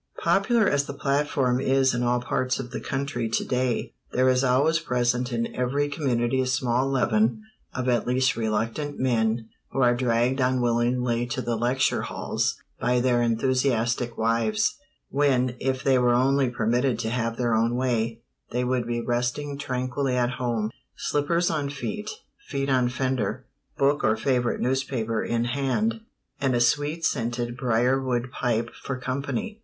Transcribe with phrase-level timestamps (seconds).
[0.17, 4.43] Popular as the platform is in all parts of the country to day, there is
[4.43, 7.43] always present in every community a small leaven
[7.75, 13.21] of at least reluctant men who are dragged unwillingly to the lecture halls by their
[13.21, 14.75] enthusiastic wives,
[15.09, 19.55] when, if they were only permitted to have their own way, they would be resting
[19.55, 22.09] tranquilly at home, slippers on feet,
[22.47, 23.45] feet on fender,
[23.77, 26.01] book or favorite newspaper in hand,
[26.39, 29.59] and a sweet scented briarwood pipe for company.